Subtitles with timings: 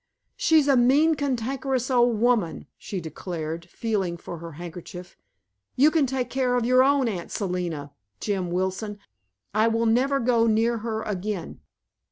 [0.35, 5.15] "She's a mean, cantankerous old woman!" she declared, feeling for her handkerchief.
[5.75, 8.97] "You can take care of your own Aunt Selina, Jim Wilson.
[9.53, 11.59] I will never go near her again."